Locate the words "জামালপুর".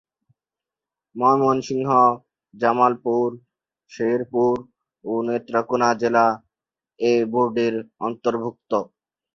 2.53-3.27